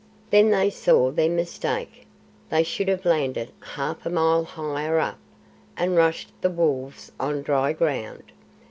Then 0.31 0.49
they 0.49 0.71
saw 0.71 1.11
their 1.11 1.29
mistake. 1.29 2.07
They 2.49 2.63
should 2.63 2.87
have 2.87 3.05
landed 3.05 3.51
half 3.75 4.03
a 4.03 4.09
mile 4.09 4.43
higher 4.43 4.97
up, 4.97 5.19
and 5.77 5.95
rushed 5.95 6.31
the 6.41 6.49
wolves 6.49 7.11
on 7.19 7.43
dry 7.43 7.71
ground. 7.73 8.31